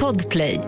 [0.00, 0.60] Podplay.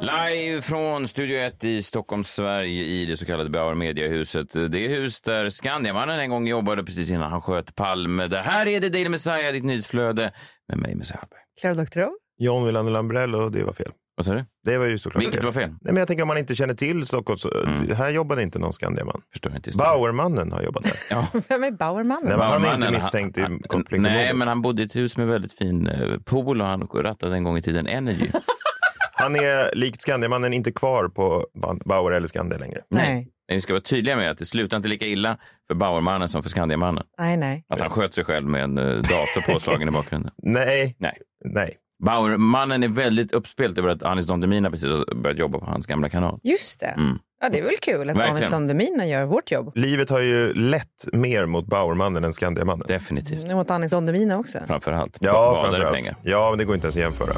[0.00, 4.52] Live från Studio 1 i Stockholm, Sverige i det så kallade Bauer Mediahuset.
[4.72, 8.26] Det hus där Skandiamannen en gång jobbade precis innan han sköt Palme.
[8.26, 10.32] Det här är The Daily Messiah, ditt nyhetsflöde
[10.68, 11.40] med mig, Messiah Hallberg.
[11.60, 12.10] Clara Doktorow.
[12.38, 13.92] John Wilander Lambrell och det var fel.
[14.18, 14.44] Vad sa du?
[14.64, 15.44] Det var ju såklart Vilket fel.
[15.44, 15.68] var fel?
[15.70, 17.50] Nej, men jag tänker om man inte känner till Stockholm så
[17.94, 19.20] här jobbade inte någon Skandiaman.
[19.32, 19.70] Förstår inte.
[19.78, 20.92] Bauermannen har jobbat där.
[21.10, 21.26] Ja.
[21.48, 22.24] Vem är Bauermannen?
[22.28, 24.36] Nej, men han är Bauermannen, inte misstänkt i han- koppling till Nej, mordet.
[24.36, 27.44] men han bodde i ett hus med väldigt fin eh, pool och han rattade en
[27.44, 28.28] gång i tiden Energy.
[29.12, 32.80] Han är likt Skandiamannen inte kvar på Ba- Bauer eller Skandia längre.
[32.90, 33.28] Nej.
[33.48, 35.38] Men vi ska vara tydliga med att det slutar inte lika illa
[35.68, 37.04] för Bauermannen som för Skandiamannen.
[37.18, 37.64] Nej, nej.
[37.68, 40.30] Att han sköt sig själv med en eh, dator påslagen i bakgrunden.
[40.42, 41.12] Nej, Nej.
[41.44, 41.76] nej.
[42.04, 45.86] Bauermannen är väldigt uppspelt över att Anis Don Demina precis har börjat jobba på hans
[45.86, 46.40] gamla kanal.
[46.42, 46.86] Just det.
[46.86, 47.18] Mm.
[47.40, 48.36] Ja, det är väl kul att Verkligen.
[48.36, 49.72] Anis Don Demina gör vårt jobb.
[49.74, 52.84] Livet har ju lett mer mot Bauermannen än Skandiamannen.
[52.88, 53.52] Definitivt.
[53.52, 54.58] Mot Anis Don Demina också.
[54.66, 55.18] Framför allt.
[55.20, 55.94] Ja, framförallt.
[55.94, 56.16] pengar.
[56.22, 57.32] Ja, men det går inte ens att jämföra.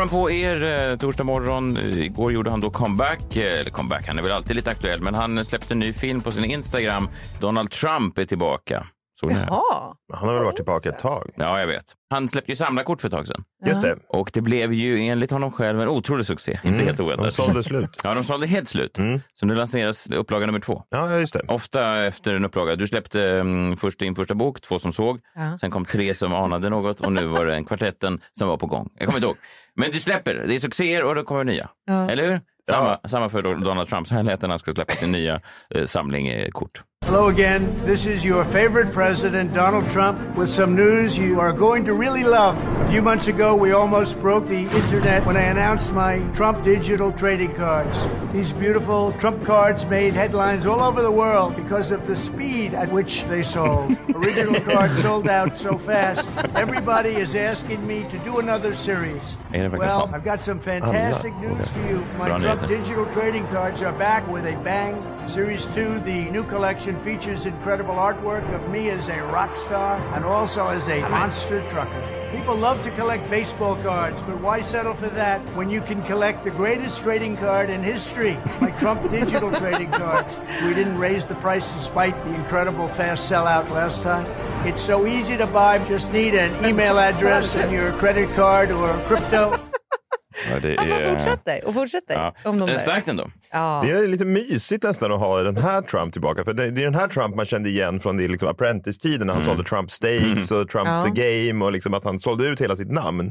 [0.00, 0.90] Morgon på er.
[0.90, 1.76] eh, Torsdag morgon.
[1.78, 3.36] Igår gjorde han då comeback.
[3.36, 5.00] eh, Eller comeback, han är väl alltid lite aktuell.
[5.02, 7.08] Men han släppte en ny film på sin Instagram.
[7.40, 8.86] Donald Trump är tillbaka.
[9.20, 9.32] Såg?
[9.32, 9.94] Jaha.
[10.12, 11.30] Han har väl varit tillbaka ett tag.
[11.36, 11.84] Ja, jag vet.
[12.10, 13.44] Han släppte ju samlarkort för ett tag sedan.
[13.66, 13.96] Just det.
[14.08, 16.60] Och det blev ju enligt honom själv en otrolig succé.
[16.64, 17.32] Inte helt De oväntat.
[17.32, 18.00] sålde slut.
[18.04, 18.98] Ja, de sålde helt slut.
[18.98, 19.20] Mm.
[19.34, 20.82] Så nu lanseras upplaga nummer två.
[20.90, 21.40] Ja, just det.
[21.48, 22.76] Ofta efter en upplaga.
[22.76, 25.18] Du släppte um, först din första bok, Två som såg.
[25.34, 25.58] Ja.
[25.58, 28.66] Sen kom tre som anade något och nu var det en kvartetten som var på
[28.66, 28.88] gång.
[28.98, 29.36] Jag kommer inte ihåg.
[29.74, 30.34] Men du släpper.
[30.34, 31.68] Det är succéer och det kommer nya.
[31.90, 32.40] Eller hur?
[32.70, 34.06] Samma, samma för Donald Trump.
[34.06, 35.40] Så här lät det när han skulle släppa sin nya
[35.74, 36.82] eh, samling eh, kort.
[37.04, 37.84] Hello again.
[37.84, 42.22] This is your favorite president, Donald Trump, with some news you are going to really
[42.22, 42.56] love.
[42.86, 47.10] A few months ago, we almost broke the internet when I announced my Trump digital
[47.10, 47.96] trading cards.
[48.32, 52.92] These beautiful Trump cards made headlines all over the world because of the speed at
[52.92, 53.90] which they sold.
[54.14, 56.30] Original cards sold out so fast.
[56.54, 59.36] Everybody is asking me to do another series.
[59.52, 60.10] Är det verkligen Well.
[60.14, 61.48] I've got some fantastic Alla.
[61.48, 62.04] news for you.
[62.18, 64.94] My Trump digital trading cards are back with a bang.
[65.28, 70.24] Series 2, the new collection, features incredible artwork of me as a rock star and
[70.24, 72.30] also as a monster trucker.
[72.34, 76.44] People love to collect baseball cards, but why settle for that when you can collect
[76.44, 80.36] the greatest trading card in history, my Trump digital trading cards?
[80.62, 84.26] We didn't raise the price despite the incredible fast sellout last time.
[84.66, 88.98] It's so easy to buy, just need an email address and your credit card or
[89.06, 89.69] crypto.
[90.62, 92.14] Det Han bara fortsätter och fortsätter.
[92.14, 92.34] Ja.
[92.44, 92.78] Om de där.
[92.78, 93.30] Starkt ändå.
[93.52, 93.82] Ja.
[93.86, 96.44] Det är lite mysigt nästan att ha den här Trump tillbaka.
[96.44, 99.34] För det, det är den här Trump man kände igen från det liksom Apprentice-tiden när
[99.34, 101.06] han sålde Trump Stakes och Trump Ja.
[101.14, 103.30] the Game och liksom att han sålde ut hela sitt namn.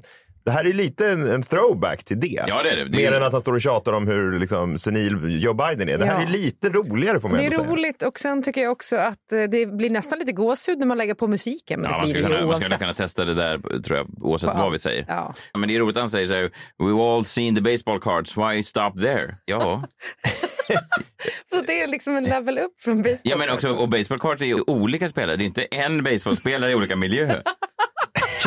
[0.49, 2.43] Det här är lite en, en throwback till det.
[2.47, 2.83] Ja, det är det.
[2.83, 5.53] Det är Mer ju- än att han står och tjatar om hur liksom, senil Joe
[5.53, 5.97] Biden är.
[5.97, 6.27] Det här Ja.
[6.27, 7.63] är lite roligare får man Det är säga.
[7.67, 10.97] roligt och sen tycker jag också att eh, det blir nästan lite gåshud när man
[10.97, 11.81] lägger på musiken.
[11.81, 12.79] Men Ja, det man, det kunna, man ska oavsett.
[12.79, 14.75] kunna testa det där, tror jag, oavsett På vad allt.
[14.75, 15.05] vi säger.
[15.07, 15.33] Ja.
[15.53, 18.37] Men det är roligt att han säger så här, we've all seen the baseball cards,
[18.37, 19.35] why stop there?
[19.45, 19.83] Ja,
[21.49, 23.21] Så det är liksom en level up från baseball.
[23.23, 26.71] ja men också, och baseball cards är ju olika spelare, det är inte en baseballspelare
[26.71, 27.41] i olika miljöer.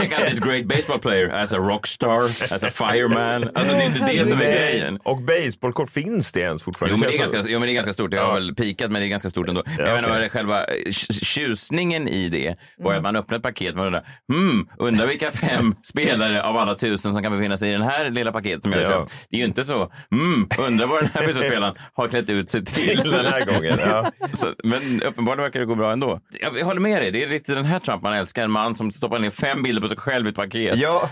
[0.03, 2.25] Check out this great baseball player as a rockstar,
[2.55, 3.51] as a fireman.
[3.55, 4.99] Alltså det är inte det som är grejen.
[5.05, 6.95] Och baseballkort, finns det ens fortfarande?
[6.95, 8.11] Jo men, det är ganska, jo, men det är ganska stort.
[8.11, 8.35] Det har Ja.
[8.35, 9.63] väl pikat, men det är ganska stort ändå.
[9.79, 13.85] Men jag menar, själva tj- tjusningen i det var att man öppnar ett paket och
[13.87, 17.83] undrar, hmm, undrar vilka fem spelare av alla tusen som kan befinna sig i den
[17.83, 19.01] här lilla paketet som jag har Ja.
[19.01, 19.27] köpt.
[19.31, 22.65] Det är ju inte så, hmm, undrar vad den här baseballspelaren har klätt ut sig
[22.65, 22.99] till.
[23.01, 24.11] Till den här gången, ja.
[24.33, 26.21] Så, men uppenbarligen verkar det gå bra ändå.
[26.41, 28.43] Jag, jag håller med dig, det är lite den här Trump man älskar.
[28.45, 30.77] En man som stoppar ner fem bilder på sig själv ett paket.
[30.77, 31.11] Ja,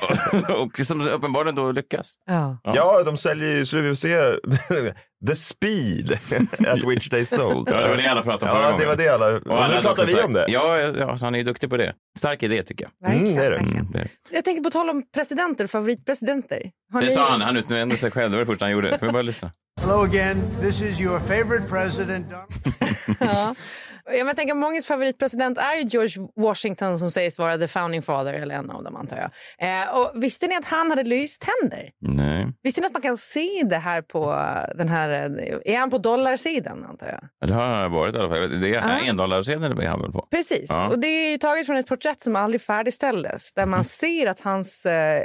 [0.48, 2.14] och som uppenbarligen då lyckas.
[2.26, 2.58] Ja.
[2.64, 4.16] ja, de säljer ju, skulle vi se,
[5.26, 6.12] the speed
[6.68, 7.68] at which they sold.
[7.70, 9.26] Ja, det var det alla pratade om förra Ja, det var det alla.
[9.36, 10.44] Och, Och alla nu pratar vi sagt- om det.
[10.48, 11.94] Ja, ja, så han är ju duktig på det.
[12.18, 13.08] Stark idé tycker jag.
[13.08, 13.56] Verkligen, Mm, det är det.
[13.58, 13.90] verkligen.
[13.92, 14.10] Det, är det.
[14.36, 16.62] Jag tänker på tal om presidenter, favoritpresidenter.
[16.92, 18.30] Har det ni- sa han, han utnämnde sig själv.
[18.30, 18.96] Det var det första han gjorde.
[18.96, 19.50] Ska vi bara lyssna?
[19.80, 20.40] Hello again.
[20.60, 22.26] This is your favorite president.
[23.20, 23.54] Ja.
[24.18, 28.54] Jag tänker, mångas favoritpresident är ju George Washington som sägs vara the founding father, eller
[28.54, 29.30] en av dem antar jag.
[29.82, 31.90] Eh, och visste ni att han hade lyst tänder?
[32.00, 32.46] Nej.
[32.62, 34.24] Visste ni att man kan se det här på
[34.76, 35.10] den här...
[35.64, 37.20] Är han på dollarsidan antar jag?
[37.40, 38.60] Ja, Det har han varit i alla fall.
[38.60, 38.98] Det är Ja.
[39.10, 40.26] en dollarsedel är han väl på.
[40.30, 40.66] Precis.
[40.68, 40.88] Ja.
[40.88, 43.52] Och det är ju taget från ett porträtt som aldrig färdigställdes.
[43.54, 45.22] Där man ser att hans eh,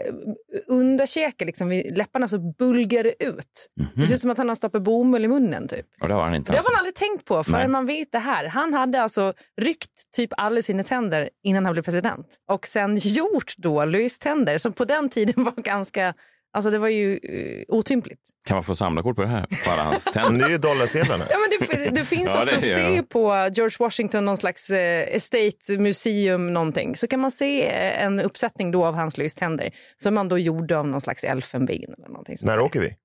[0.68, 3.70] underkäke, liksom, vid läpparna så bulgar det ut.
[3.96, 5.86] Det ser ut som att han har stoppat bomull i munnen typ.
[6.02, 6.52] Och det har han inte.
[6.52, 6.72] Det har Alltså.
[6.72, 7.68] man aldrig tänkt på förrän Nej.
[7.68, 8.48] man vet det här.
[8.48, 12.38] Han hade alltså ryckt typ alla sina tänder innan han blev president.
[12.50, 16.14] Och sen gjort då löständer som på den tiden var ganska
[16.56, 18.20] Alltså det var ju uh, otympligt.
[18.48, 19.46] Kan man få samlarkort på det här?
[19.66, 20.40] På alla hans tänder?
[20.40, 21.26] det är ju dollarsedlarna.
[21.30, 24.70] Ja, men det, det finns Ja, också det att se på George Washington, någon slags
[24.70, 26.96] eh, estate museum någonting.
[26.96, 30.78] Så kan man se eh, en uppsättning då av hans lyständer som man då gjorde
[30.80, 32.36] av någon slags elfenben eller någonting.
[32.44, 32.96] När åker vi?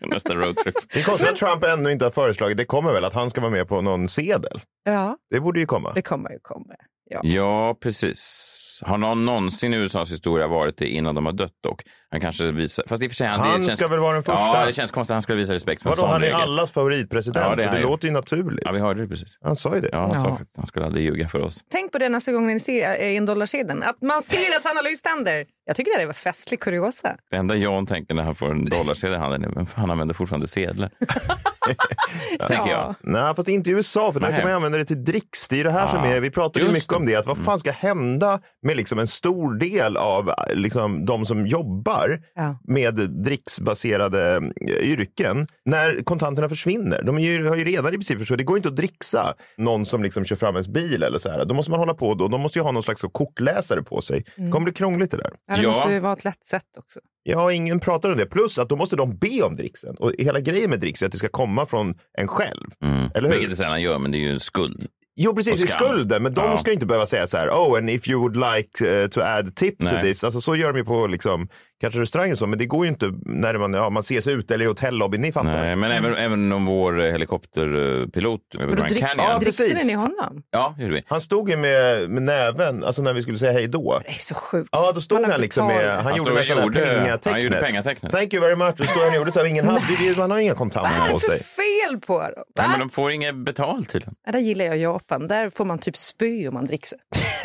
[0.12, 0.74] Nästa roadtrip.
[0.92, 3.40] Det är konstigt att Trump ännu inte har föreslagit, det kommer väl att han ska
[3.40, 4.60] vara med på någon sedel?
[4.84, 5.92] Ja, Det borde ju komma.
[5.94, 6.74] det kommer ju komma.
[7.10, 7.20] Ja.
[7.22, 8.82] Ja, precis.
[8.86, 11.82] Har någon någonsin i USAs historia varit det innan de har dött dock?
[12.10, 12.84] Han kanske visar...
[12.88, 13.26] Fast i och för sig...
[13.26, 13.78] Han det känns...
[13.78, 14.40] ska väl vara den första?
[14.40, 16.40] Ja, det känns konstigt han skulle visa respekt för en Vadå, sån han är regel.
[16.40, 17.82] allas favoritpresident, Ja, det så det ju.
[17.82, 18.62] låter ju naturligt.
[18.64, 19.38] Ja, vi hörde det precis.
[19.42, 19.88] Han sa ju det.
[19.92, 21.64] Ja, han sa faktiskt han skulle aldrig ljuga för oss.
[21.72, 23.82] Tänk på det nästa gång ni ser eh, i en dollarsedel.
[23.82, 25.44] Att man ser att han har lyständer.
[25.66, 27.16] Jag tycker det var festlig kuriosa.
[27.30, 30.14] Det enda John tänker när han får en dollarsedel i handen är vem fan använder
[30.14, 30.90] fortfarande sedlar?
[32.48, 32.94] Tänker jag.
[33.02, 34.36] Nej, fast inte i USA, för där Nej.
[34.40, 35.48] kan man använda det till dricks.
[35.48, 36.94] Det är det här som är, vi pratar ju mycket det.
[36.96, 41.26] om det, att vad fan ska hända med liksom en stor del av liksom, de
[41.26, 42.58] som jobbar Ja.
[42.64, 42.94] med
[43.24, 47.02] dricksbaserade eh, yrken när kontanterna försvinner.
[47.02, 48.38] De är ju, har ju redan i princip försvunnit.
[48.38, 51.44] Det går inte att dricksa någon som liksom kör fram ens bil eller så här.
[51.44, 52.28] Då måste man hålla på då.
[52.28, 54.24] De måste ju ha någon slags kortläsare på sig.
[54.36, 55.30] Det kommer bli krångligt det där.
[55.48, 55.68] Ja, det Ja.
[55.68, 57.00] måste ju vara ett lätt sätt också.
[57.26, 58.26] Ja, ingen pratar om det.
[58.26, 59.96] Plus att då måste de be om dricksen.
[59.98, 62.66] Och hela grejen med dricks är att det ska komma från en själv.
[63.14, 63.34] Eller hur?
[63.34, 64.86] Vilket det sällan gör, men det är ju en skuld.
[65.16, 65.64] Jo, precis.
[65.64, 65.88] I skam.
[65.88, 66.22] skulden.
[66.22, 66.58] Men de Ja.
[66.58, 69.56] ska inte behöva säga så här, oh, and if you would like eh, to add
[69.56, 70.02] tip to Nej.
[70.02, 70.24] this.
[70.24, 71.48] Alltså så gör de ju på liksom,
[71.80, 74.54] kanske restauranger och så, men det går ju inte när man, ja, man ses ute
[74.54, 75.20] eller i hotellobbyn.
[75.20, 75.62] Ni fattar.
[75.62, 79.26] Nej, men även, även om vår eh, helikopterpilot över då Grand Canyon.
[79.30, 79.84] Ja, precis.
[79.84, 80.42] ni honom?
[80.50, 81.02] Ja, det gjorde vi.
[81.06, 84.00] Han stod ju med, med näven, alltså när vi skulle säga hej då.
[84.04, 84.68] Det är så sjukt.
[84.72, 87.24] Ja, då stod Man har han liksom med, han, Han gjorde här gjorde- pengatecknet.
[87.32, 88.12] han gjorde pengatecknet.
[88.12, 88.74] Thank you very much.
[88.76, 91.00] Då stod han och gjorde så här, ingen hade, det- man har inga Vad kontanter
[91.00, 91.42] är på det för sig.
[91.88, 92.44] fel på dem?
[92.58, 94.14] Nej, men de får inget betalt tydligen.
[94.26, 95.28] Ja, där gillar jag Japan.
[95.28, 96.98] Där får man typ spy om man dricksar.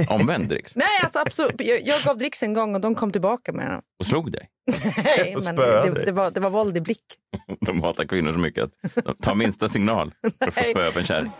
[0.09, 0.75] Omvänd dricks.
[0.75, 1.55] Nej, alltså absolut.
[1.57, 3.79] Jag, jag gav dricks en gång och de kom tillbaka med den.
[3.99, 4.49] Och slog dig.
[5.03, 6.05] Nej, men det, dig.
[6.05, 7.03] det, var, det var våld i blick.
[7.59, 10.97] De hatar kvinnor så mycket att de tar minsta signal för att få spöa upp
[10.97, 11.31] en kärring.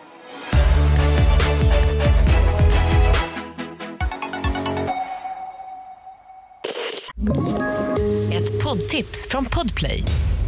[8.34, 10.04] Ett poddtips från Podplay.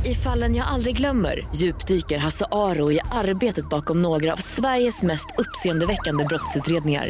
[0.05, 5.27] I fallen jag aldrig glömmer djupdyker Hasse Aro i arbetet bakom några av Sveriges mest
[5.37, 7.09] uppseendeväckande brottsutredningar.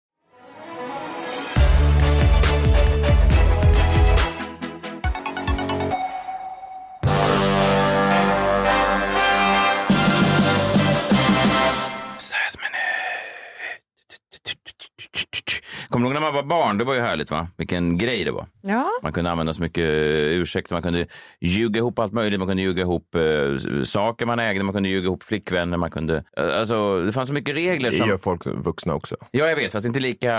[15.91, 16.77] Kommer du ihåg när man var barn?
[16.77, 17.47] Det var ju härligt va?
[17.57, 18.47] Vilken grej det var.
[18.61, 19.83] Ja, Man kunde använda så mycket
[20.31, 21.07] ursäkter, man kunde
[21.41, 25.05] ljuga ihop allt möjligt, man kunde ljuga ihop eh, saker man ägde, man kunde ljuga
[25.05, 26.23] ihop flickvänner, man kunde...
[26.37, 28.09] eh, alltså, det fanns så mycket regler Det som...
[28.09, 29.15] gör folk vuxna också.
[29.31, 30.33] Ja, jag vet, fast inte lika...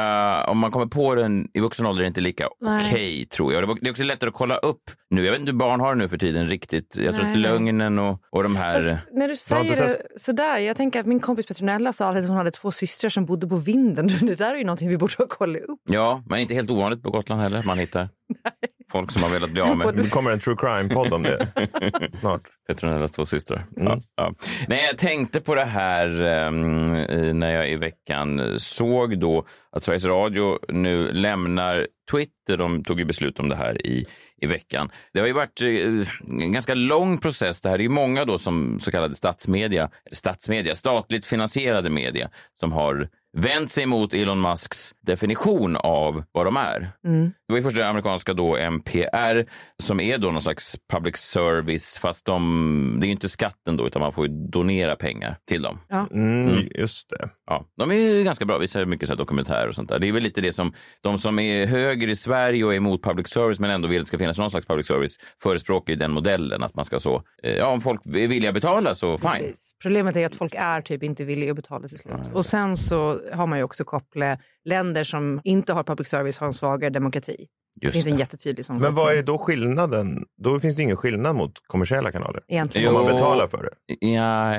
[0.44, 3.78] Om man kommer på den i vuxen ålder är det inte lika okej, tror jag.
[3.81, 5.25] Det är också lättare att kolla upp nu.
[5.25, 6.96] Jag vet inte hur barn har det nu för tiden riktigt.
[6.96, 8.72] Jag tror Nej, att lögnen och, och de här...
[8.94, 10.58] Fast när du säger det sådär.
[10.58, 13.46] Jag tänker att min kompis Petronella sa alltid att hon hade två systrar som bodde
[13.46, 14.08] på vinden.
[14.20, 15.81] Det där är ju någonting vi borde ha kollat upp.
[15.91, 17.62] Ja, men inte helt ovanligt på Gotland heller.
[17.67, 18.09] Man hittar
[18.93, 21.46] folk som har velat bli av med Det kommer en true crime-podd om det
[22.20, 22.43] snart.
[22.69, 23.67] Petronellas två systrar.
[23.77, 24.34] Ja, ja.
[24.69, 26.51] Nej, jag tänkte på det här eh,
[27.34, 29.46] när jag i veckan såg då
[29.77, 32.56] att Sveriges Radio nu lämnar Twitter.
[32.56, 34.06] De tog ju beslut om det här i,
[34.43, 34.91] i veckan.
[35.13, 37.61] Det har ju varit eh, en ganska lång process.
[37.61, 42.72] Det här är ju många då som så kallade statsmedia, statsmedia, statligt finansierade media som
[42.72, 43.08] har
[43.39, 46.91] vänt sig mot Elon Musks definition av vad de är.
[47.46, 49.44] Det var ju först det amerikanska då NPR
[49.82, 53.86] som är då någon slags public service fast de, det är ju inte skatten då
[53.86, 55.79] utan man får ju donera pengar till dem.
[56.10, 57.29] Mm, just det.
[57.53, 59.99] Ja, de är ganska bra, visar mycket så här dokumentärer och sånt där.
[59.99, 63.03] Det är väl lite det som de som är höger i Sverige och är emot
[63.03, 65.99] public service men ändå vill att det ska finnas någon slags public service förespråkar ju
[65.99, 69.31] den modellen att man ska så, eh, ja om folk är villiga betala så fine.
[69.31, 69.73] Precis.
[69.82, 72.31] Problemet är att folk är typ inte villiga att betala till slut.
[72.32, 76.47] Och sen så har man ju också kopplat länder som inte har public service har
[76.47, 77.47] en svagare demokrati.
[77.81, 78.19] Det Just finns en det.
[78.19, 80.24] jättetydlig sån Men vad är då skillnaden?
[80.43, 82.43] Då finns det ingen skillnad mot kommersiella kanaler.
[82.48, 82.88] Egentligen.
[82.88, 84.06] Om man betalar för det.
[84.06, 84.50] Ja,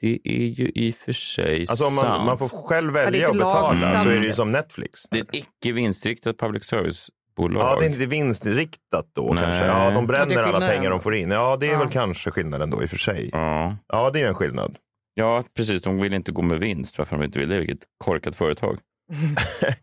[0.00, 2.26] det är ju i och för sig Alltså om man, sant.
[2.26, 4.02] man får själv välja att betala lagstadgat.
[4.02, 5.00] så är det ju som Netflix.
[5.10, 7.62] Det är ett icke vinstriktat public service-bolag.
[7.62, 9.44] Ja, det är inte vinstriktat då Nej.
[9.44, 9.64] kanske.
[9.66, 11.30] Ja, de bränner alla pengar de får in.
[11.30, 11.78] Ja, det är Ja.
[11.78, 13.30] väl kanske skillnaden då i och för sig.
[13.32, 13.76] Ja.
[13.88, 14.76] Ja, det är en skillnad.
[15.14, 15.82] ja, precis.
[15.82, 16.98] De vill inte gå med vinst.
[16.98, 17.58] Varför de inte vill det?
[17.58, 18.78] Vilket korkat företag.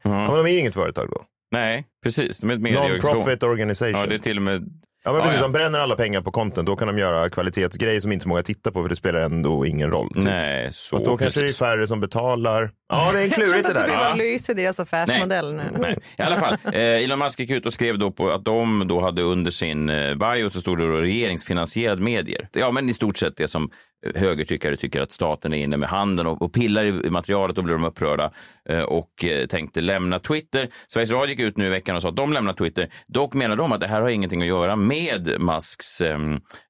[0.03, 1.21] ja, men de är inget företag då.
[1.51, 2.39] Nej, precis.
[2.39, 2.61] De är ett.
[2.61, 3.99] Non-profit organization.
[3.99, 4.63] Ja, det är till och med...
[5.03, 5.43] Ja, men precis, ja.
[5.43, 6.65] De bränner alla pengar på content.
[6.65, 9.65] Då kan de göra kvalitetsgrejer som inte så många tittar på för det spelar ändå
[9.65, 10.13] ingen roll.
[10.13, 10.23] Typ.
[10.23, 11.59] Nej, så Fast då kanske det är precis.
[11.59, 12.71] färre som betalar.
[12.93, 13.97] Ja, det är en Jag tror klurigt inte det att det där.
[13.97, 14.11] blir Ja.
[14.11, 15.63] analys i deras affärsmodell nu.
[15.79, 15.97] Nej.
[16.17, 19.01] I alla fall, eh, Elon Musk gick ut och skrev då på att de då
[19.01, 22.47] hade under sin eh, bio så stod det då regeringsfinansierad medier.
[22.53, 23.69] Ja, men i stort sett det som
[24.15, 27.55] högertyckare tycker att staten är inne med handen och, och pillar i materialet.
[27.55, 28.31] Då blir de upprörda
[28.69, 30.69] eh, och eh, tänkte lämna Twitter.
[30.87, 32.89] Sveriges Radio gick ut nu i veckan och sa att de lämnar Twitter.
[33.07, 36.19] Dock menar de att det här har ingenting att göra med Musks eh,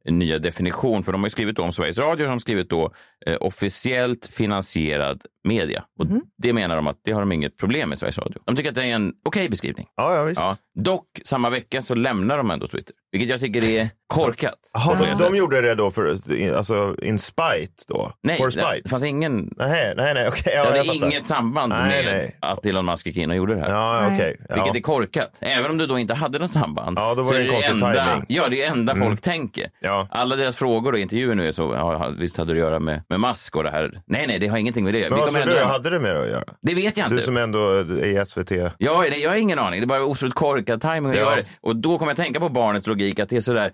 [0.06, 1.04] nya definition.
[1.04, 2.94] För de har ju skrivit då om Sveriges Radio, de har skrivit då
[3.26, 5.84] eh, officiellt finansierad media.
[6.00, 6.08] Och
[6.38, 8.42] det menar de att det har de inget problem med Sveriges Radio.
[8.46, 9.88] De tycker att det är en okej beskrivning.
[9.96, 10.42] Ja, ja, visst.
[10.42, 10.56] Ja.
[10.80, 12.96] Dock, samma vecka så lämnar de ändå Twitter.
[13.12, 14.56] Vilket jag tycker är korkat.
[15.00, 16.16] Det de gjorde det då för,
[16.56, 18.12] alltså in spite då?
[18.24, 18.82] Nej, For det, spite?
[18.84, 19.54] det fanns ingen...
[19.58, 21.08] Nej, nej, nej, det ja, hade jag fattar.
[21.08, 22.38] inget samband Nej, med nej.
[22.40, 23.70] att Elon Musk gick in och gjorde det här.
[23.70, 24.38] Ja, okej.
[24.50, 24.56] Ja.
[24.56, 25.38] Vilket är korkat.
[25.42, 26.98] Även om du då inte hade något samband.
[26.98, 28.10] Ja, då var så det konstig enda, timing.
[28.10, 28.26] Mm.
[28.28, 29.70] Ja, det är enda folk tänker.
[29.80, 30.08] Ja.
[30.12, 33.04] Alla deras frågor och intervjuer nu är så, ja, visst hade det att göra med,
[33.10, 34.02] med Musk och det här.
[34.06, 35.10] Nej, nej, det har ingenting med det.
[35.10, 36.44] Men tror du, ändå- hade det med det att göra?
[36.62, 37.26] Det vet jag Du inte.
[37.26, 38.52] som ändå är i SVT.
[38.78, 39.80] Ja, nej, jag har ingen aning.
[39.80, 41.14] Det är bara otroligt korkad timing.
[41.14, 41.36] Ja.
[41.62, 43.72] Och då kommer jag tänka på barnets logik, att det är sådär,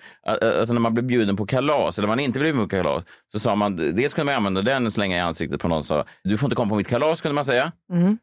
[0.60, 3.40] alltså när man blir bjuden på kalas, eller man inte blir bjuden på kalas, så
[3.40, 6.38] sa man, dels kunde man använda den och slänga i ansiktet på någon sa, du
[6.38, 7.72] får inte komma på mitt kalas, kunde man säga.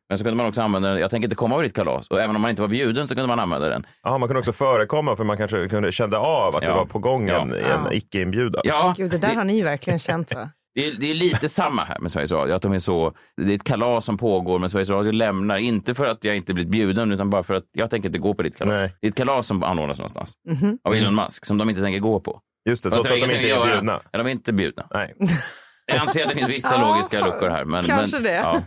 [0.08, 2.08] Men så kunde man också använda den, jag tänker inte komma på ditt kalas.
[2.08, 3.86] Och även om man inte var bjuden så kunde man använda den.
[4.02, 6.76] Ja, man kunde också förekomma för man kanske kunde kände av att det Ja.
[6.76, 7.66] var på gång en, Ja.
[7.86, 8.60] en icke-inbjudan.
[8.64, 10.50] Ja, Gud, det där har ni verkligen känt va?
[10.74, 12.54] Det är, det är lite samma här med Sveriges Radio.
[12.54, 15.56] Att de är så, det är ett kalas som pågår, men Sveriges Radio lämnar.
[15.56, 18.34] Inte för att jag inte blivit bjuden, utan bara för att jag tänker inte gå
[18.34, 18.80] på ditt kalas.
[18.80, 18.96] Nej.
[19.00, 20.34] Det är ett kalas som anordnas någonstans.
[20.84, 22.40] Av Elon Musk, som de inte tänker gå på.
[22.68, 24.00] Just det, trots att de inte är bjudna.
[24.12, 24.86] Ja, de är inte bjudna.
[24.94, 25.14] Nej.
[25.86, 27.64] Jag anser att det finns vissa Ja, logiska luckor här.
[27.64, 28.34] Men, kanske men, det.
[28.34, 28.60] Ja.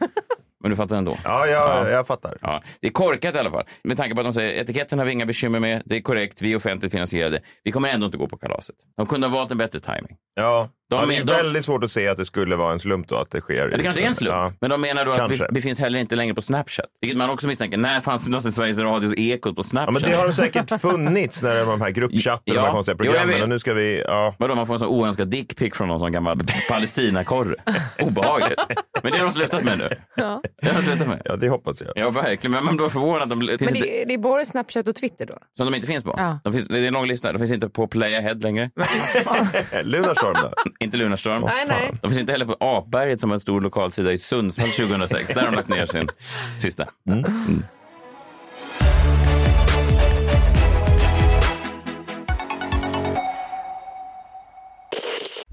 [0.61, 1.17] Men du fattar ändå.
[1.23, 2.37] Ja, jag, jag fattar.
[2.41, 3.63] Ja, det är korkat i alla fall.
[3.83, 6.41] Med tanke på att de säger etiketten har vi inga bekymmer med, det är korrekt,
[6.41, 7.41] vi är offentligt finansierade.
[7.63, 8.75] Vi kommer ändå inte gå på kalaset.
[8.97, 10.15] De kunde ha valt en bättre timing.
[10.35, 10.69] Ja.
[10.89, 13.07] De ja, det är de- väldigt svårt att se att det skulle vara en slump
[13.07, 13.69] då att det sker.
[13.71, 14.33] Ja, det kanske är en slump.
[14.35, 14.51] Ja.
[14.61, 15.47] Men de menar då att vi, Kanske.
[15.53, 16.85] vi finns heller inte längre på Snapchat.
[17.01, 17.77] Vilket man också misstänker.
[17.77, 19.93] När fanns det någonsin Sveriges Radios Ekot på Ja, Snapchat?
[19.93, 22.61] men det har de säkert funnits när det var de här gruppchatten och Ja.
[22.61, 23.29] de här konstiga Jo, programmen.
[23.33, 23.41] vet.
[23.43, 24.35] och nu ska vi, ja.
[24.39, 26.37] Vadå, man får en sån oönskad dickpic från någon sån gammal
[26.69, 27.55] Palestinakorre.
[28.01, 28.61] Obehagligt.
[29.03, 29.89] Men det har de slutat med nu.
[30.15, 30.41] Ja.
[30.61, 31.21] Det har de slutat med.
[31.25, 31.91] ja, det hoppas jag.
[31.95, 32.51] Ja, verkligen.
[32.51, 33.39] Men man blir förvånad att de...
[33.45, 35.37] Det finns Men inte, det, det är bara Snapchat och Twitter då?
[35.57, 36.15] som de inte finns på.
[36.17, 36.39] Ja.
[36.43, 37.31] De finns, det är en lång lista.
[37.31, 38.69] De finns inte på Playahead längre.
[39.83, 40.51] Lunarstorm då?
[40.79, 41.41] Inte Lunarstorm.
[41.41, 41.91] Nej, nej.
[42.01, 45.33] De finns inte heller på Apberget som var en stor lokalsida i Sundsvall 2006.
[45.33, 46.07] Där har de lagt ner sin
[46.57, 46.85] sista.
[47.09, 47.23] Mm.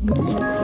[0.08, 0.63] Ett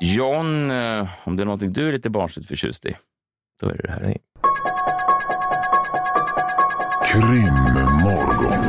[0.00, 2.96] John, eh, om det är någonting du är lite barnsligt förtjust i,
[3.60, 4.16] då är det det här.
[7.12, 8.64] Krimmorgon.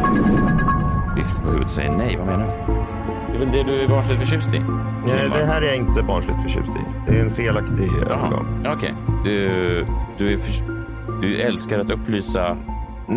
[1.15, 2.17] Viftar på huvudet och säger nej.
[2.17, 2.73] Vad menar du?
[3.31, 4.59] Det är väl det du är barnsligt förtjust i?
[4.59, 7.11] Nej, det här är jag inte barnsligt förtjust i.
[7.11, 8.65] Det är en felaktig övergång.
[8.67, 8.93] Okej.
[9.23, 9.47] Du,
[10.17, 10.63] du, är för,
[11.21, 12.57] du älskar att upplysa...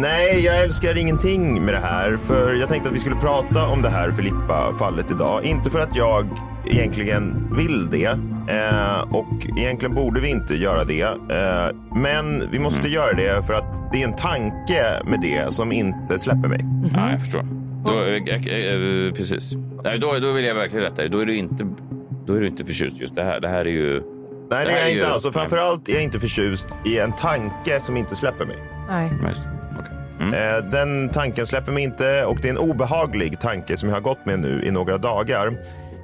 [0.01, 2.17] Nej, jag älskar ingenting med det här.
[2.17, 5.45] För jag tänkte att vi skulle prata om det här Filippa-fallet idag.
[5.45, 6.27] Inte för att jag
[6.67, 8.05] egentligen vill det.
[8.49, 9.27] Eh, och
[9.59, 11.03] egentligen borde vi inte göra det.
[11.03, 15.73] Eh, men vi måste göra det för att det är en tanke med det som
[15.73, 16.65] inte släpper mig.
[16.97, 17.43] Ja, jag förstår.
[17.87, 19.53] Då, eh, eh, precis.
[19.85, 21.09] Nej, då, då vill jag verkligen rätta dig.
[21.11, 21.67] Då är du inte,
[22.27, 23.41] då är du inte förtjust just det här.
[23.41, 24.03] Det här är ju...
[24.51, 25.25] Nej, det här är jag ju- inte alls.
[25.25, 28.57] Och framförallt är jag inte förtjust i en tanke som inte släpper mig.
[28.89, 29.11] Nej.
[30.29, 30.57] Mm.
[30.57, 34.01] Eh, Den tanken släpper mig inte och det är en obehaglig tanke som jag har
[34.03, 35.51] gått med nu i några dagar.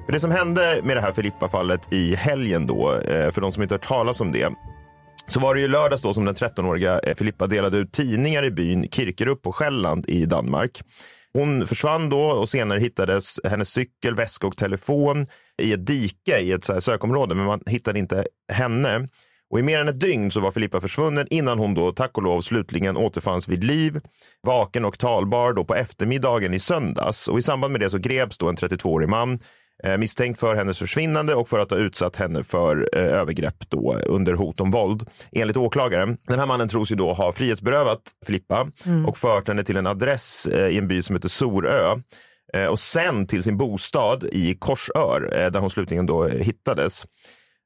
[0.07, 3.63] För det som hände med det här Filippa-fallet i helgen då, eh, för de som
[3.63, 4.49] inte hört talas om det,
[5.27, 8.51] så var det ju lördags då som den 13-åriga eh, Filippa delade ut tidningar i
[8.51, 10.81] byn Kirkerup på Själland i Danmark.
[11.33, 15.27] Hon försvann då och senare hittades hennes cykel, väska och telefon
[15.63, 19.09] i ett dike i ett så här sökområde, men man hittade inte henne.
[19.51, 22.23] Och I mer än ett dygn så var Filippa försvunnen innan hon då tack och
[22.23, 24.01] lov slutligen återfanns vid liv,
[24.47, 27.29] vaken och talbar då på eftermiddagen i söndags.
[27.29, 29.39] Och I samband med det så greps då en 32-årig man
[29.85, 33.97] eh, misstänkt för hennes försvinnande och för att ha utsatt henne för eh, övergrepp då
[34.07, 35.09] under hot om våld.
[35.33, 36.17] Enligt åklagaren.
[36.29, 38.67] Den här mannen tros ju då ha frihetsberövat Filippa
[39.07, 41.97] och fört henne till en adress eh, i en by som heter Sorö
[42.55, 47.05] eh, och sen till sin bostad i Korsör eh, där hon slutligen då eh, hittades.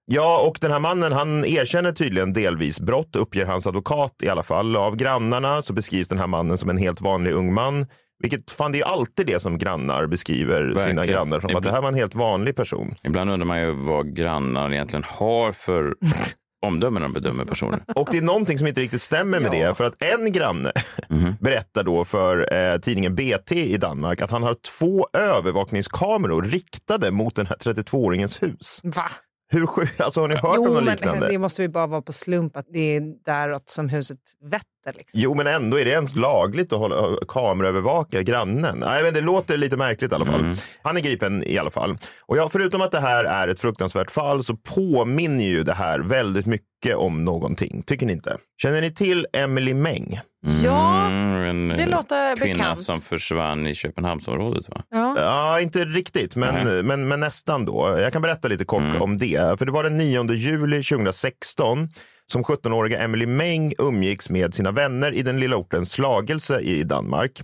[0.06, 4.42] Ja, och den här mannen han erkänner tydligen delvis brott, uppger hans advokat i alla
[4.42, 4.76] fall.
[4.76, 7.87] Av grannarna så beskrivs den här mannen som en helt vanlig ung man.
[8.23, 11.06] Vilket fan, det är ju alltid det som grannar beskriver sina Verkligen.
[11.06, 12.94] grannar som att det här var en helt vanlig person.
[13.02, 15.94] Ibland undrar man ju vad grannar egentligen har för
[16.66, 17.80] omdömen när de bedömer personer.
[17.94, 19.76] Och det är någonting som inte riktigt stämmer med det.
[19.76, 20.73] För att en granne
[21.08, 21.34] Mhm.
[21.40, 27.34] berättar då för eh, tidningen BT i Danmark att han har två övervakningskameror riktade mot
[27.37, 28.80] den här 32-åringens hus.
[28.82, 29.11] Va?
[29.48, 30.00] Hur sjukt?
[30.04, 31.28] Alltså, har ni hört Jo, om något liknande?
[31.28, 34.18] det måste ju bara vara på slump att det är däråt som huset
[34.50, 34.98] vetter.
[34.98, 35.20] Liksom.
[35.20, 38.78] Jo, men ändå är det ens lagligt att hålla, kameraövervaka grannen?
[38.78, 40.40] Nej, men det låter lite märkligt i alla fall.
[40.40, 40.56] Mm.
[40.82, 41.96] Han är gripen i alla fall.
[42.26, 45.98] Och ja, förutom att det här är ett fruktansvärt fall så påminner ju det här
[46.00, 47.82] väldigt mycket om någonting.
[47.82, 48.36] Tycker ni inte?
[48.62, 50.20] Känner ni till Emily Meng?
[50.64, 52.82] Ja, Mm, en det eh, låter kvinna bekant.
[52.82, 54.68] som försvann i Köpenhamnsområdet.
[54.68, 54.82] Va?
[54.90, 55.14] ja.
[55.20, 57.98] Ja, inte riktigt, men, men, men nästan då.
[57.98, 59.02] Jag kan berätta lite kort Mm.
[59.02, 59.58] om det.
[59.58, 61.88] För det var den 9 juli 2016
[62.32, 67.40] som 17-åriga Emily Meng umgicks med sina vänner i den lilla orten Slagelse i Danmark.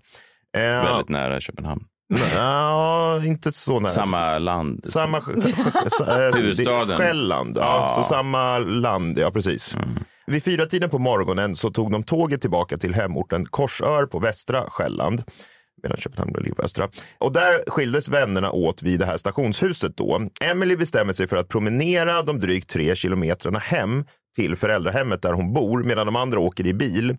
[0.56, 1.84] Eh, Väldigt nära Köpenhamn.
[2.36, 3.90] Ja, inte så nära.
[3.90, 4.80] Samma land.
[4.84, 6.98] Samma eh, Huvudstaden.
[6.98, 8.02] Själland, ja, Ja.
[8.02, 9.76] så samma land, ja precis.
[10.26, 14.64] Vid fyra tiden på morgonen så tog de tåget tillbaka till hemorten Korsör på västra
[14.70, 15.22] Själland.
[15.82, 16.88] Medan Köpenhamn ligger på östra.
[17.18, 20.26] Och där skildes vännerna åt vid det här stationshuset då.
[20.40, 24.04] Emily bestämmer sig för att promenera de drygt tre kilometrarna hem
[24.36, 27.16] till föräldrahemmet där hon bor medan de andra åker i bil.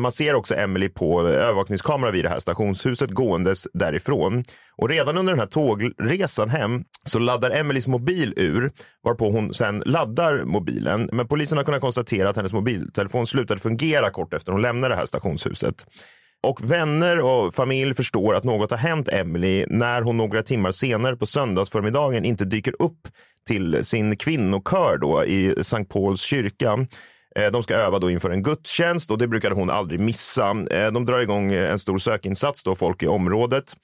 [0.00, 4.42] Man ser också Emily på övervakningskamera vid det här stationshuset gåendes därifrån.
[4.76, 8.70] Och redan under den här tågresan hem så laddar Emelies mobil ur
[9.04, 11.08] varpå hon sen laddar mobilen.
[11.12, 14.98] Men polisen har kunnat konstatera att hennes mobiltelefon slutade fungera kort efter hon lämnade det
[14.98, 15.86] här stationshuset.
[16.42, 21.16] Och vänner och familj förstår att något har hänt Emily när hon några timmar senare
[21.16, 23.08] på söndagsförmiddagen inte dyker upp
[23.46, 26.86] till sin kvinnokör då i Sankt Pauls kyrka.
[27.36, 30.50] Eh, De ska öva då inför en gudstjänst och det brukade hon aldrig missa.
[30.70, 33.76] Eh, De drar igång en stor sökinsats då, folk i området.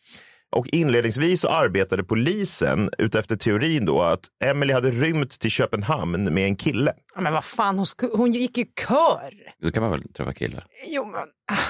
[0.57, 6.45] Och inledningsvis så arbetade polisen utefter teorin då att Emily hade rymt till Köpenhamn med
[6.45, 6.93] en kille.
[7.15, 9.31] Ja, Men vad fan, hon, sku- hon gick ju kör.
[9.63, 10.67] Då kan man väl träffa killar?
[10.87, 11.21] Jo, men,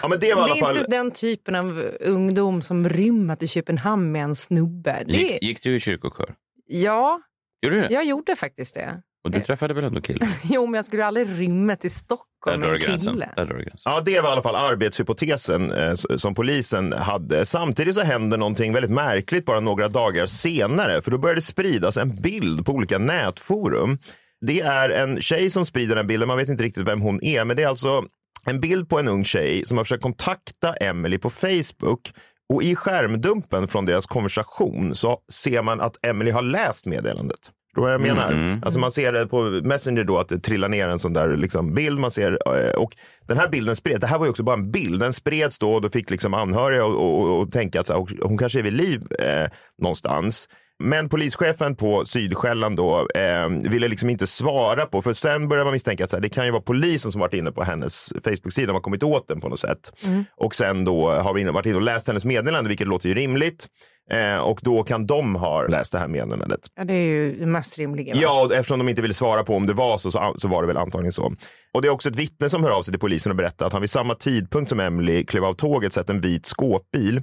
[0.02, 0.76] Ja, men det var i det är fall...
[0.76, 5.02] inte den typen av ungdom som rymmer till Köpenhamn med en snubbe.
[5.06, 6.34] Det, Gick, gick du i kyrkokör?
[6.66, 7.20] ja,
[7.62, 7.88] Gjorde du det?
[7.94, 9.02] jag gjorde faktiskt det.
[9.24, 10.28] Och du träffade väl ändå killar?
[10.44, 13.28] Jo, men jag skulle aldrig rymma till Stockholm med en kille.
[13.37, 13.92] Där drar du gränsen.
[13.92, 17.44] Ja, det var i alla fall arbetshypotesen eh, som polisen hade.
[17.44, 22.16] Samtidigt så händer någonting väldigt märkligt bara några dagar senare, för då började spridas en
[22.16, 23.98] bild på olika nätforum.
[24.46, 27.44] Det är en tjej som sprider den bilden, man vet inte riktigt vem hon är,
[27.44, 28.04] men det är alltså
[28.46, 32.12] en bild på en ung tjej som har försökt kontakta Emily på Facebook
[32.52, 37.50] och i skärmdumpen från deras konversation så ser man att Emily har läst meddelandet.
[37.74, 38.58] Förstår vad jag menar?
[38.62, 41.74] Alltså man ser det på Messenger då att det trillar ner en sån där liksom
[41.74, 42.00] bild.
[42.00, 42.92] Man ser, eh, och
[43.26, 45.00] den här bilden spreds, det här var ju också bara en bild.
[45.00, 47.92] Den spreds då och då fick liksom anhöriga och, och, och, och tänka att så
[47.92, 49.50] här, hon kanske är vid liv eh,
[49.82, 50.48] någonstans.
[50.82, 55.72] Men polischefen på Sydsjälland då eh, ville liksom inte svara på, för sen började man
[55.72, 58.72] misstänka att så här, det kan ju vara polisen som varit inne på hennes Facebook-sida,
[58.72, 59.92] har kommit åt den på något sätt.
[60.36, 63.66] Och sen då har vi varit inne och läst hennes meddelande, vilket låter ju rimligt.
[64.10, 66.60] Eh, och då kan de ha läst det här meddelandet.
[66.74, 68.14] Ja, det är ju det mest rimliga.
[68.14, 68.20] va?
[68.22, 70.66] Ja, eftersom de inte ville svara på om det var så, så, så var det
[70.66, 71.34] väl antagligen så.
[71.74, 73.72] Och det är också ett vittne som hör av sig till polisen och berättar att
[73.72, 77.20] han vid samma tidpunkt som Emily klev av tåget sett en vit skåpbil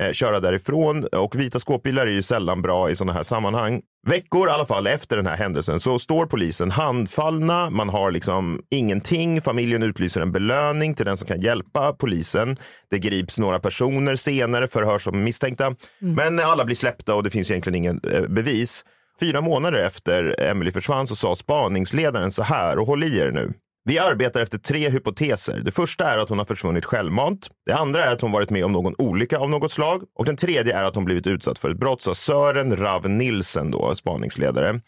[0.00, 1.04] eh, köra därifrån.
[1.04, 3.82] Och vita skåpbilar är ju sällan bra i sådana här sammanhang.
[4.06, 7.70] Veckor i alla fall efter den här händelsen så står polisen handfallna.
[7.70, 9.40] Man har liksom ingenting.
[9.40, 12.56] Familjen utlyser en belöning till den som kan hjälpa polisen.
[12.90, 15.74] Det grips några personer senare, förhörs som misstänkta.
[15.98, 18.84] Men alla blir släppta och det finns egentligen ingen eh, bevis.
[19.20, 23.52] Fyra månader efter Emily försvann så sa spaningsledaren så här, och håll i er nu.
[23.84, 25.60] Vi arbetar efter tre hypoteser.
[25.60, 27.48] Det första är att hon har försvunnit självmant.
[27.66, 30.02] Det andra är att hon varit med om någon olycka av något slag.
[30.18, 33.70] Och den tredje är att hon blivit utsatt för ett brott, sa Sören Rav Nilsen,
[33.70, 34.80] då, spaningsledare.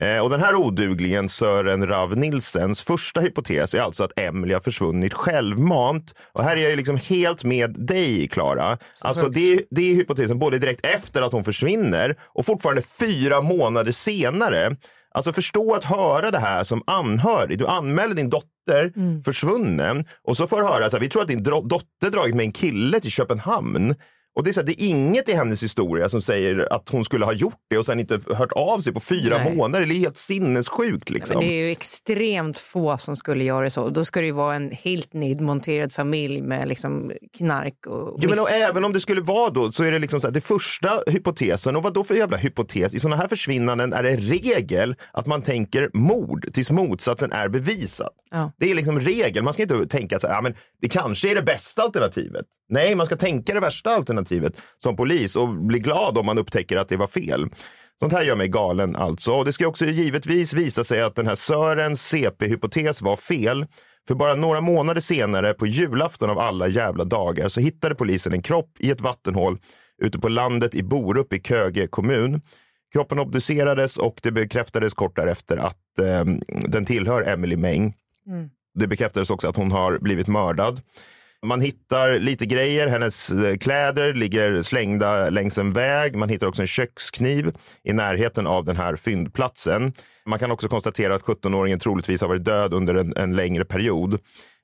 [0.00, 4.60] Eh, och den här oduglingen, Sören Rav Nilsens första hypotes är alltså att Emily har
[4.60, 6.14] försvunnit självmant.
[6.32, 8.78] Och här är jag ju liksom helt med dig, Klara.
[9.00, 13.92] Alltså det, det är hypotesen både direkt efter att hon försvinner och fortfarande fyra månader
[13.92, 14.76] senare.
[15.16, 17.58] Alltså förstå att höra det här som anhörig.
[17.58, 18.92] Du anmäler din dotter
[19.24, 22.44] försvunnen och så får du höra så här, vi tror att din dotter dragit med
[22.44, 23.94] en kille till Köpenhamn.
[24.36, 27.04] Och det är, så här, det är inget i hennes historia som säger att hon
[27.04, 29.56] skulle ha gjort det och sen inte hört av sig på fyra Nej.
[29.56, 29.86] månader.
[29.86, 31.10] Det är helt sinnessjukt.
[31.10, 31.36] Liksom.
[31.36, 33.88] Men det är ju extremt få som skulle göra så.
[33.88, 38.38] Då ska det ju vara en helt nedmonterad familj med liksom knark och Jo, men
[38.38, 40.90] och även om det skulle vara då så är det liksom så här, det första
[41.06, 42.94] hypotesen, och vad då för jävla hypotes?
[42.94, 48.10] I sådana här försvinnanden är det regel att man tänker mord tills motsatsen är bevisad.
[48.30, 48.52] Ja.
[48.58, 49.42] Det är liksom regel.
[49.42, 52.46] Man ska inte tänka så här, ja, men det kanske är det bästa alternativet.
[52.68, 54.25] Nej, man ska tänka det värsta alternativet
[54.78, 57.48] som polis och bli glad om man upptäcker att det var fel.
[58.00, 59.32] Sånt här gör mig galen alltså.
[59.32, 63.66] Och det ska också givetvis visa sig att den här Sörens CP-hypotes var fel.
[64.08, 68.42] För bara några månader senare, på julafton av alla jävla dagar, så hittade polisen en
[68.42, 69.58] kropp i ett vattenhål
[70.02, 72.40] ute på landet i Borup i Köge kommun.
[72.92, 76.24] Kroppen obducerades och det bekräftades kort därefter att eh,
[76.68, 77.94] den tillhör Emily Meng.
[78.74, 80.80] Det bekräftades också att hon har blivit mördad.
[81.42, 82.86] Man hittar lite grejer.
[82.86, 86.16] Hennes eh, kläder ligger slängda längs en väg.
[86.16, 87.52] Man hittar också en kökskniv
[87.84, 89.92] i närheten av den här fyndplatsen.
[90.26, 94.18] Man kan också konstatera att 17-åringen troligtvis har varit död under en, en längre period.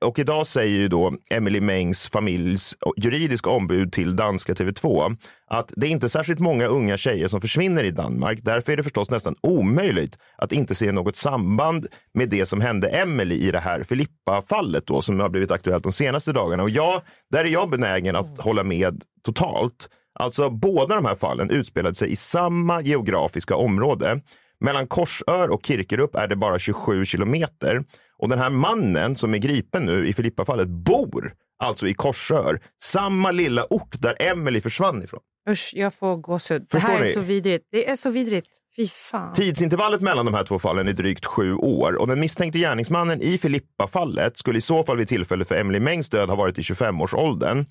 [0.05, 5.87] Och idag säger ju då Emily Mengs familjs juridiska ombud till danska TV2 att det
[5.87, 8.39] är inte särskilt många unga tjejer som försvinner i Danmark.
[8.43, 12.89] Därför är det förstås nästan omöjligt att inte se något samband med det som hände
[12.89, 16.63] Emily i det här Filippa-fallet då, som har blivit aktuellt de senaste dagarna.
[16.63, 19.89] Och jag, där är jag benägen att hålla med totalt.
[20.15, 24.21] Alltså båda de här fallen utspelade sig i samma geografiska område.
[24.63, 27.85] Mellan Korsör och Kirkerup är det bara 27 kilometer.
[28.19, 33.31] Och den här mannen som är gripen nu i Filippa-fallet bor alltså i Korsör, samma
[33.31, 35.21] lilla ort där Emily försvann ifrån.
[35.51, 36.67] Usch, jag får gåshud.
[36.71, 37.13] Det här är ni?
[37.13, 37.65] så vidrigt.
[37.73, 38.49] Det är så vidrigt.
[38.77, 39.33] Fy fan.
[39.33, 43.39] Tidsintervallet mellan de här två fallen är drygt sju år och den misstänkte gärningsmannen i
[43.39, 47.67] Filippa-fallet skulle i så fall vid tillfället för Emily Mengs död ha varit i 25-årsåldern.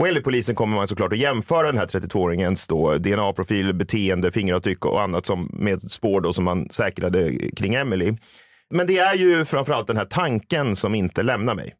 [0.00, 4.84] Och enligt polisen kommer man såklart att jämföra den här 32-åringens då DNA-profil, beteende, fingeravtryck
[4.84, 8.12] och annat som med spår då som man säkrade kring Emily.
[8.70, 11.74] Men det är ju framförallt den här tanken som inte lämnar mig.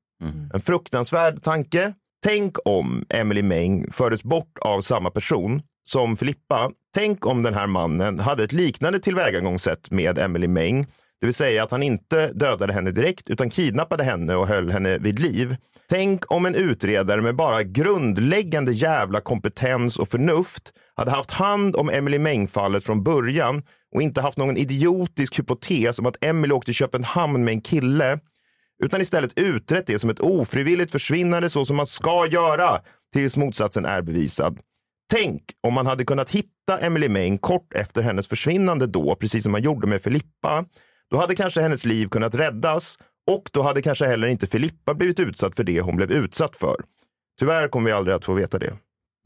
[0.55, 1.93] En fruktansvärd tanke.
[2.25, 6.71] Tänk om Emily Meng fördes bort av samma person som Filippa.
[6.95, 10.87] Tänk om den här mannen hade ett liknande tillvägagångssätt med Emily Meng.
[11.21, 14.99] Det vill säga att han inte dödade henne direkt utan kidnappade henne och höll henne
[14.99, 15.57] vid liv.
[15.89, 21.91] Tänk om en utredare med bara grundläggande jävla kompetens och förnuft hade haft hand om
[21.91, 23.63] Emily Meng-fallet från början
[23.95, 28.19] och inte haft någon idiotisk hypotes om att Emily åkte till Köpenhamn med en kille
[28.85, 32.81] utan istället utrett det som ett ofrivilligt försvinnande så som man ska göra
[33.13, 34.61] tills motsatsen är bevisad.
[35.13, 39.53] Tänk om man hade kunnat hitta Emily Meng kort efter hennes försvinnande då, precis som
[39.53, 40.65] man gjorde med Filippa.
[41.11, 42.99] Då hade kanske hennes liv kunnat räddas
[43.31, 46.77] och då hade kanske heller inte Filippa blivit utsatt för det hon blev utsatt för.
[47.39, 48.73] Tyvärr kommer vi aldrig att få veta det.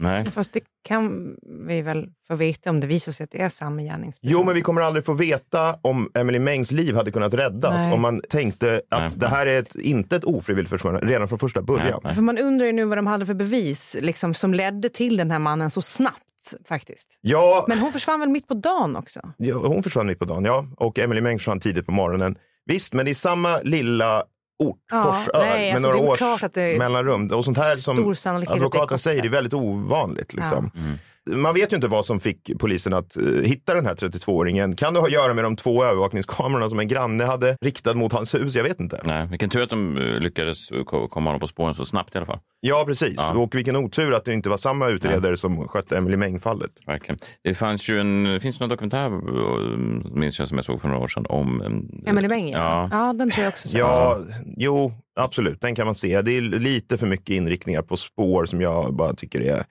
[0.00, 0.30] Nej.
[0.30, 1.36] Fast det kan
[1.68, 4.32] vi väl få veta om det visar sig att det är samma gärningsperson.
[4.32, 7.92] Jo, men vi kommer aldrig få veta om Emily Mengs liv hade kunnat räddas Nej.
[7.92, 9.10] om man tänkte att Nej.
[9.16, 12.00] det här är ett, inte ett ofrivilligt försvinnande redan från första början.
[12.04, 12.14] Nej.
[12.14, 15.30] För man undrar ju nu vad de hade för bevis liksom, som ledde till den
[15.30, 16.24] här mannen så snabbt
[16.68, 17.18] faktiskt.
[17.20, 19.20] Ja, Men hon försvann väl mitt på dagen också?
[19.36, 20.66] Ja, hon försvann mitt på dagen, ja.
[20.76, 22.36] Och Emily Meng försvann tidigt på morgonen.
[22.66, 24.24] Visst, men är samma lilla
[24.58, 27.30] ort, Ja, Korsör, nej, med alltså, några års mellanrum.
[27.32, 28.14] Och sånt här som
[28.48, 30.34] advokaten säger, det är väldigt ovanligt.
[30.34, 30.70] Liksom.
[31.36, 34.76] Man vet ju inte vad som fick polisen att eh, hitta den här 32-åringen.
[34.76, 38.12] Kan det ha att göra med de två övervakningskamerorna som en granne hade riktad mot
[38.12, 38.54] hans hus?
[38.56, 39.00] Jag vet inte.
[39.04, 42.14] Nej, vilken tur att de eh, lyckades eh, ko- komma honom på spåren så snabbt
[42.14, 42.38] i alla fall.
[42.60, 43.14] Ja, precis.
[43.18, 43.32] Ja.
[43.38, 46.70] Och vilken otur att det inte var samma utredare som skötte Emily Meng-fallet.
[46.86, 47.18] Verkligen.
[47.44, 49.10] Det fanns ju en, det finns någon dokumentär,
[50.18, 51.62] minns jag, som jag såg för några år sedan om...
[52.06, 52.88] Emily Meng, Ja.
[52.92, 53.12] ja.
[53.12, 53.78] den tror jag också.
[53.78, 54.18] Ja,
[54.56, 55.60] jo, absolut.
[55.60, 56.22] Den kan man se.
[56.22, 59.64] Det är lite för mycket inriktningar på spår som jag bara tycker är...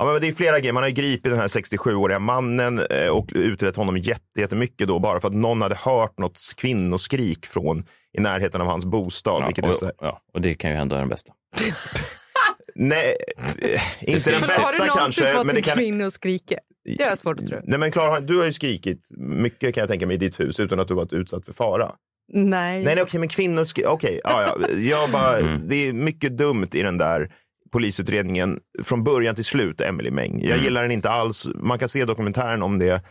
[0.00, 0.72] Ja, men det är flera grejer.
[0.72, 4.98] Man har ju gripit den här 67-åriga mannen eh, och utrett honom jätte- jättemycket då
[4.98, 7.82] bara för att någon hade hört något kvinnoskrik från
[8.18, 9.42] i närheten av hans bostad.
[9.42, 11.32] Ja, vilket är och, här, ja, och det kan ju hända den bästa.
[12.74, 13.16] nej,
[13.62, 14.52] eh, inte den vi se.
[14.52, 15.36] Har bästa du någonsin kanske.
[15.36, 16.10] fått Men det en kan...
[16.10, 16.54] skrika?
[16.96, 17.58] Det har jag svårt att tro.
[17.64, 20.60] Nej, men Clara, du har ju skrikit mycket kan jag tänka mig i ditt hus
[20.60, 21.92] utan att du varit utsatt för fara.
[22.32, 22.84] Nej.
[22.84, 23.64] Nej, nej okej, men kvinnor...
[23.64, 24.68] skri- Okej, ja, ja.
[24.78, 27.32] Jag bara, det är mycket dumt i den där
[27.72, 30.40] polisutredningen från början till slut, Emily Meng.
[30.44, 31.46] Jag gillar den inte alls.
[31.54, 33.02] Man kan se dokumentären om det.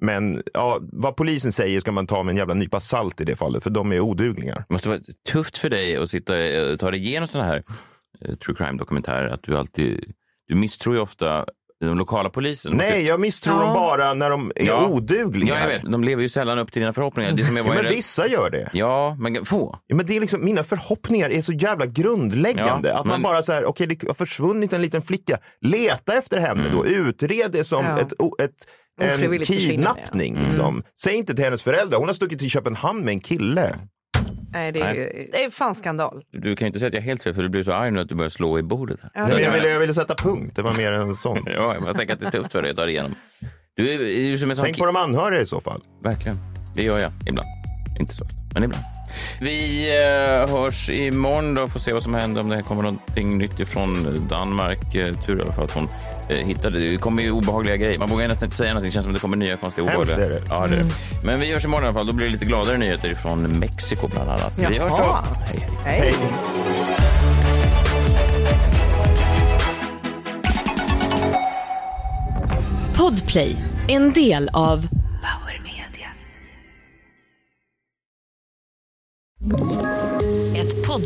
[0.00, 3.36] Men ja, vad polisen säger ska man ta med en jävla nypa salt i det
[3.36, 4.54] fallet, för de är odugliga.
[4.54, 5.00] Det måste vara
[5.32, 7.62] tufft för dig att sitta, eh, ta dig igenom sådana här
[8.24, 9.28] eh, true crime-dokumentärer.
[9.28, 10.12] Att du alltid,
[10.48, 11.46] du misstror ju ofta
[11.80, 12.72] den lokala polisen.
[12.76, 14.86] Nej, jag misstror dem bara när de är Ja.
[14.86, 15.54] odugliga.
[15.54, 15.92] Ja, jag vet.
[15.92, 17.32] De lever ju sällan upp till dina förhoppningar.
[17.32, 18.70] Det som jag Ja, var men rädd- vissa gör det.
[18.72, 19.78] Ja, men få.
[19.86, 22.88] Ja, men det är liksom, mina förhoppningar är så jävla grundläggande.
[22.88, 25.38] Ja, att man men- bara så här, okej det har försvunnit en liten flicka.
[25.60, 27.98] Leta efter henne då, utred det som Ja.
[28.00, 28.12] ett,
[28.42, 28.66] ett,
[29.22, 30.38] en kidnappning.
[30.44, 30.82] Liksom.
[30.98, 33.74] Säg inte till hennes föräldrar, hon har stuckit till Köpenhamn med en kille.
[34.58, 34.94] Nej, det, är,
[35.32, 36.24] det är fan skandal.
[36.32, 37.90] Du kan ju inte säga att jag är helt fel för du blir så arg
[37.90, 39.00] nu att du börjar slå i bordet.
[39.02, 39.10] Här.
[39.14, 41.38] Nej, men jag, ville, jag ville sätta punkt, det var mer en sån.
[41.56, 43.14] Ja, jag tänker att det är tufft för dig att ta dig igenom.
[43.76, 45.82] Du är, är ju som en sån Tänk på de anhöriga i så fall.
[46.02, 46.36] Verkligen.
[46.76, 47.48] Det gör jag ibland.
[48.00, 48.84] Inte så ofta, men ibland.
[49.40, 49.88] Vi
[50.44, 54.26] eh, hörs imorgon då, får se vad som händer, om det kommer någonting nytt ifrån
[54.30, 54.94] Danmark.
[54.94, 55.88] Eh, tur i alla fall att hon
[56.28, 56.90] eh, hittade det.
[56.90, 57.98] Det kommer ju obehagliga grejer.
[57.98, 58.88] Man vågar nästan inte säga någonting.
[58.88, 60.36] Det känns som det kommer nya konstiga Hemskt obehagliga.
[60.36, 60.46] är det.
[60.48, 60.90] Ja, det är det.
[61.24, 62.06] Men vi hörs imorgon i alla fall.
[62.06, 64.52] Då blir det lite gladare nyheter från Mexiko bland annat.
[64.56, 65.16] Vi hörs då.
[65.46, 65.66] Hej.
[65.84, 66.14] Hej.
[72.96, 73.56] Podplay,
[73.88, 74.86] en del av